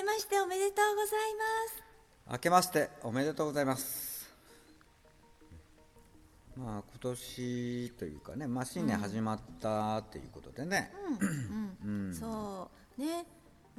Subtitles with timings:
[0.00, 1.82] けましておめでとうございます。
[2.32, 4.32] 明けましておめでとうございます。
[6.56, 10.90] まあ今年というかね、まあ、新年始まったっていうことでね、
[11.84, 13.00] うん、そう。
[13.00, 13.26] ね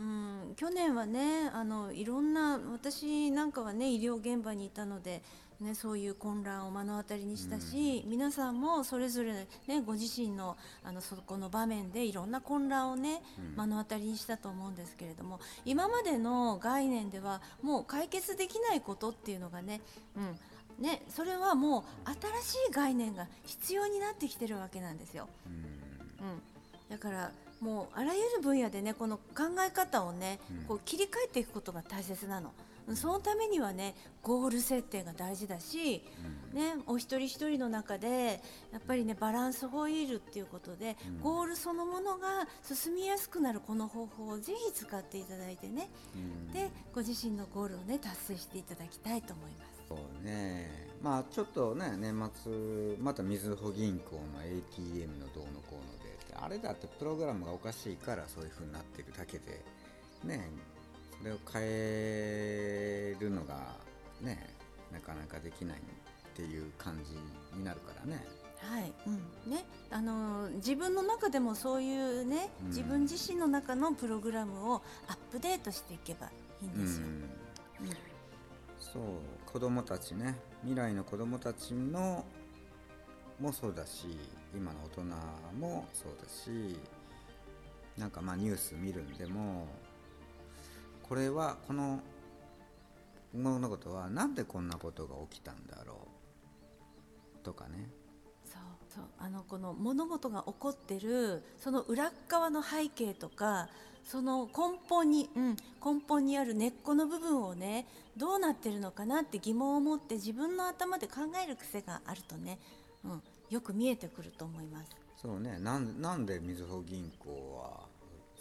[0.00, 5.22] うん、去年はねあのいろんな私なんかはね医療現場にいたので、
[5.60, 13.20] ね、そういう混乱を目の当たりにしたし、皆さんもそれぞれ、ね、ご自身のあのそこの場面でいろんな混乱をね、
[13.58, 19.82] 目の当たりにしたと思うんですけれども今までの概念ではもう解決できないことっていうのがね,、
[20.16, 21.82] うんねそれはもう
[22.42, 25.28] 新しい概念が必要になってきてるわけなんですよ。
[25.46, 26.42] うん、
[26.88, 29.22] だからもうあらゆる分野でねこの考
[29.66, 32.52] え方をね、こう切り替えていくことが大切なの。
[32.94, 36.02] そのためにはねゴール設定が大事だし、
[36.52, 45.88] ね、お一人一人の中でやっぱりねバランスホイールっていうことで、ゴールそのものが進みやすくなるこの方法をぜひ使っていただいてね、
[46.52, 49.79] でご自身のゴールをね達成していただきたいと思います。
[49.90, 50.88] そうね。
[51.02, 59.62] まあちょっとね年末またみずほ銀行の ATM のどうのこうのであれだってプログラムがおかしいからそういう風になってるだけで
[60.24, 60.48] ね
[61.18, 63.74] それを変えるのが
[64.20, 64.54] ね
[64.92, 65.80] なかなかできないっ
[66.34, 68.24] ていう感じになるからね。
[68.60, 72.68] はい、うん、ね、あのー自分の中でもそういうね、うん。
[72.68, 76.26] 自分自身の中のプログラムをアップデートしていけば
[76.60, 77.06] いいんですよ。
[77.06, 77.86] うん。
[77.86, 78.09] うん
[78.80, 79.02] そう
[79.46, 80.34] 子供たちね。
[80.62, 82.24] 未来の子供たちの
[83.38, 84.06] もそうだし
[84.54, 85.04] 今の大人
[85.58, 86.76] もそうだし
[87.96, 89.66] なんかまあニュース見るんでも
[91.02, 92.00] これはこの
[93.34, 96.08] 物事は何でこんなことが起きたんだろ
[97.40, 97.88] うとかね。
[98.94, 103.68] そうあのこの物事が起こってるその裏側の背景とか
[104.04, 107.86] その根本に、うん、根本にある根っこの部分をね
[108.16, 112.58] どうなってるのかなって疑問を持って自分の頭で考える癖があるとね、
[113.04, 114.90] うん、よく見えてくると思います。
[115.16, 117.86] そうねなんなんでみずほ銀行は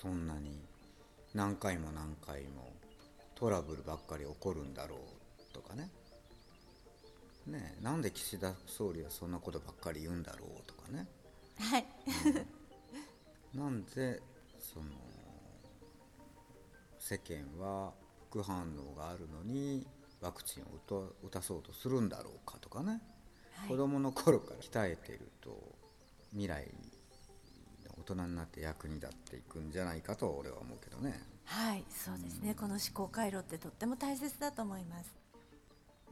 [0.00, 0.58] そんなに
[1.34, 2.72] 何回も何回も
[3.34, 5.90] トラブルばっかり起こるんだろうとかね
[7.46, 11.06] ねえなんで岸田総理はそんなことばっかり言うんだろうとかね。
[11.58, 11.86] はい、
[13.54, 14.20] なんで
[14.58, 14.86] その
[16.98, 17.92] 世間は
[18.30, 19.86] 副反応があるのに
[20.20, 23.00] ワクチンを打た打たそうとするんだろうかとかね、
[23.54, 23.68] はい。
[23.68, 25.60] 子供の頃から鍛えてると
[26.30, 26.68] 未来
[27.84, 31.20] の大人になって役に立っていくんじゃないかと俺は思うけどね。
[31.44, 32.54] はい、そうですね。
[32.54, 35.12] この思考回路ってとっても大切だと思います。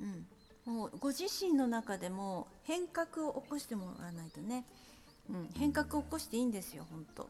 [0.00, 0.26] うん、
[0.70, 4.64] もうご自身の中でも変革を起こしてもらわないとね。
[5.28, 7.28] うん、変革を起こしていいんですよ、本当。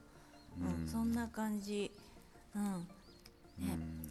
[0.83, 1.91] うん、そんな感じ。
[2.55, 2.87] うん。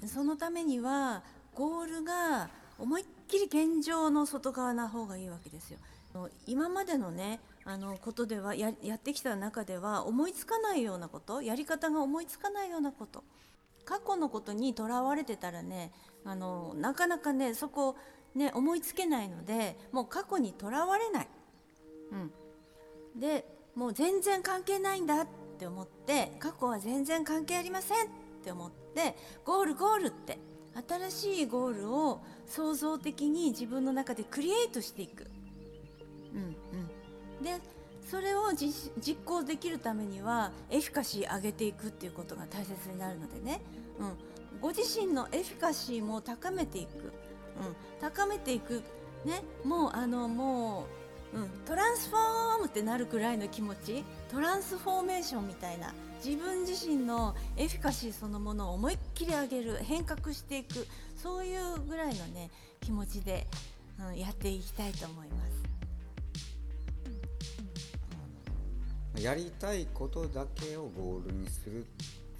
[0.01, 1.23] ね、そのためには
[1.55, 5.79] ゴールが思いっきり現状の外側な方がいいわけですよ。
[6.13, 13.23] あの今までのねあのことではややってきた中では思いつかないようなことやり方が思いつかないようなこと
[13.85, 15.91] 過去のことにとらわれてたらね
[16.25, 17.95] あのなかなかねそこ
[18.35, 21.27] ね思いつけないのでもう過去にとらわれない、
[22.11, 23.45] うん、で
[23.75, 28.09] もう全然関係ないんだって思って過去は全然関係ありませんっ
[28.43, 30.39] て思ってゴールゴールって
[30.87, 35.25] 新しいゴールを創造的に自分の中でクリエイトしていく。
[36.33, 36.55] うん
[37.39, 37.59] うん、で
[38.09, 38.91] それを実
[39.25, 43.61] 行できるためにはエフィカシー上げていくっていうことが大切になるのでね、
[43.99, 47.11] うん、ご自身のエフィカシーも高めていく、
[48.01, 48.83] 高めていく、
[49.25, 50.85] ね、もうあのも
[51.33, 62.49] う、うん、トランスフォームってなるくらいの気持ちトランスフォーメーションみたいな自分自身のエフィカシーそのものを思いっきり上げる変革していくそういうぐらいのね
[62.81, 63.47] 気持ちで、
[63.99, 65.69] うん、やっていきたいと思います。
[69.21, 71.85] やりたいことだけをゴールにする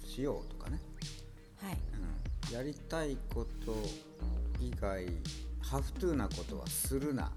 [0.02, 0.80] しようとかね、
[1.62, 1.74] はい。
[1.74, 1.78] うん、
[2.52, 3.74] やりたいこと
[4.60, 5.06] 以外
[5.62, 7.24] ハフトゥーなことはするな。
[7.24, 7.32] はい。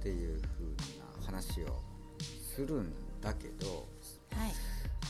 [0.00, 0.64] っていう風
[0.98, 1.80] な話を
[2.54, 3.86] するんだけど
[4.36, 4.52] はい。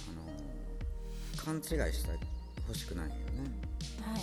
[0.09, 2.11] あの勘違いして
[2.67, 3.21] ほしくないよね。
[4.03, 4.23] はい。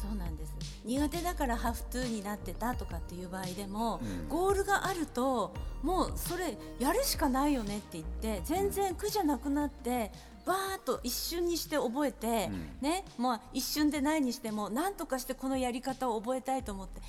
[0.00, 0.52] そうなんです。
[0.84, 4.28] 苦手だからハフトゥーになってたとかっていう場合でも、うん。
[4.28, 10.12] ゴールがあるともうそれやるしかないよねって言って全然苦じゃなくなって
[10.46, 12.68] バーッと一瞬にして覚えて、うん。
[12.80, 17.00] ねまあ、一瞬でないにしても何とかしてこのやり方を覚えたいと思って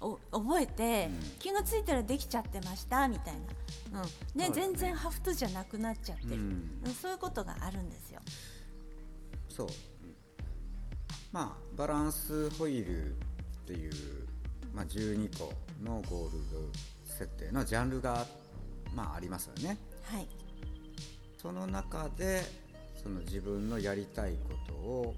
[0.00, 1.38] お覚えて、うん。
[1.38, 3.34] 気がついたらできちゃってましたみたい
[3.92, 4.38] な、うん。
[4.38, 4.54] ねね。
[4.54, 6.80] 全然ハフトじゃなくなっちゃってる、うん。
[6.84, 8.20] うんそういうことがあるんですよ。
[9.48, 9.74] そう、うん
[11.32, 13.16] まあバランスホイールっ
[13.66, 13.92] ていう、
[14.72, 15.52] まあ、12個
[15.82, 18.24] のゴールド設定のジャンルが、
[18.94, 19.76] まあ、ありますよね。
[20.02, 20.28] はい。
[21.36, 22.42] その中で
[23.04, 25.14] その自分のやりたいことを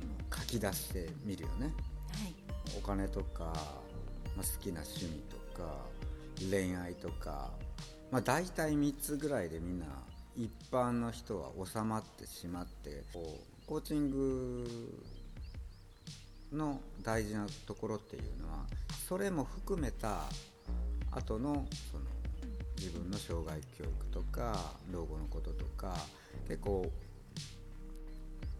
[0.00, 1.66] その書き出してみるよね。
[1.66, 2.34] はい。
[2.76, 3.54] お金とか、まあ、
[4.42, 5.76] 好きな趣味とか
[6.50, 7.50] 恋愛とか、
[8.10, 9.86] まあ、大体3つぐらいでみんな
[10.36, 14.66] 一般の人は収まってしまってこうコーチング
[16.52, 18.64] の大事なところっていうのは
[19.08, 20.22] それも含めた
[21.12, 22.04] 後のその
[23.26, 25.96] 障害教育とか老後のこととか
[26.46, 26.90] 結構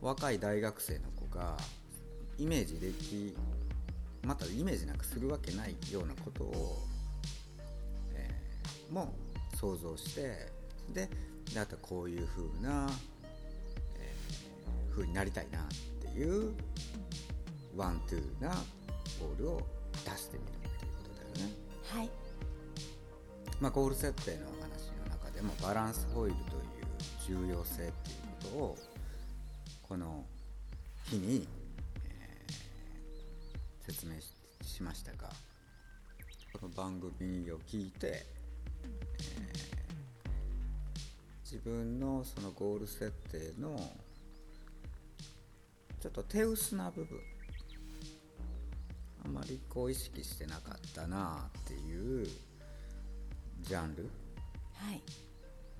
[0.00, 1.56] 若い大学生の子が
[2.38, 3.36] イメージでき
[4.24, 6.78] またイメージなんかするわけないようなことを、
[8.14, 9.12] えーも
[9.56, 10.52] 想像して
[10.92, 11.08] で
[11.52, 12.88] であとこういう風な、
[13.98, 15.62] えー風になりたいなっ
[16.00, 16.52] ていう
[17.76, 18.50] want to な
[19.20, 19.60] ゴールを
[20.04, 21.54] 出してみるっていうことだよね。
[21.88, 22.23] はい
[23.60, 28.78] まあ、ゴール設定の話の中でもバランスホイールという重要性っていうことを
[29.82, 30.24] この
[31.04, 31.46] 日に、
[32.06, 32.54] えー
[33.86, 35.28] 説明ししましたが
[36.54, 39.74] この番組を聞いて、えー
[41.44, 43.76] 自分のそのゴール設定の
[46.00, 47.20] ちょっと手薄な部分
[49.24, 52.26] あまりこう意識してなかったなっていう
[53.64, 54.10] ジャンル？
[54.74, 55.02] はい。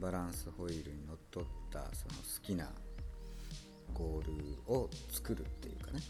[0.01, 2.69] バランスホイールにのっとったその好きな
[3.93, 4.27] ゴー
[4.67, 6.01] ルを作るっていうかね。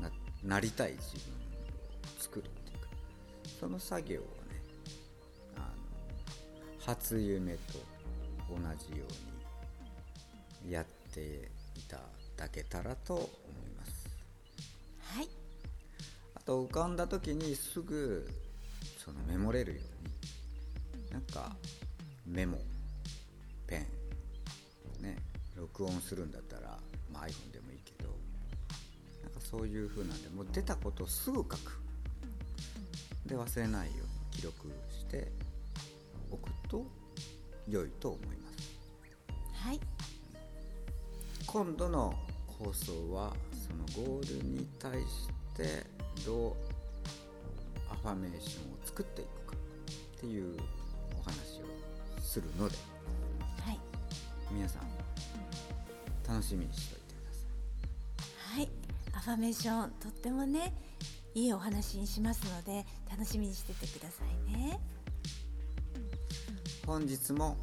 [0.00, 0.10] な
[0.42, 1.36] なりたい自分を
[2.18, 2.86] 作るっていうか。
[3.60, 4.28] その作業をね
[5.56, 5.66] あの
[6.80, 7.74] 初夢と
[8.48, 9.04] 同じよ
[10.64, 11.98] うにやっていた
[12.36, 13.28] だけたらと思い
[13.78, 14.08] ます。
[15.00, 15.28] はい。
[16.34, 18.26] あと浮かんだ時にすぐ
[19.04, 20.11] そのメモれるように
[21.12, 21.54] なんか
[22.26, 22.58] メモ
[23.66, 23.86] ペ
[25.00, 25.16] ンね
[25.56, 26.78] 録音するんだったら、
[27.12, 28.10] まあ、iPhone でもいいけど
[29.22, 31.82] なんかそういう風なんでもう出たことをすぐ書く。
[33.26, 35.30] で忘れないように記録して
[36.30, 36.84] おくと
[37.68, 38.72] 良いと思います。
[39.64, 39.80] はい。
[41.46, 42.14] 今度の
[42.46, 45.86] 放送はそのゴールに対して
[46.26, 46.52] どう
[47.90, 49.56] アファメーションを作っていくか
[50.16, 50.56] っていう
[51.26, 52.76] お話をするので
[53.64, 53.78] はい。
[54.50, 54.82] 皆さん
[56.28, 58.60] 楽しみにしておいてください。
[58.60, 58.68] はい。
[59.14, 60.74] アファメーションとってもね
[61.34, 64.80] いいお話にしますので楽しみにしててくださいね。
[66.86, 67.56] 本日も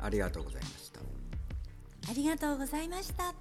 [0.00, 1.00] ありがとうございました。
[2.08, 3.34] ありがとうございました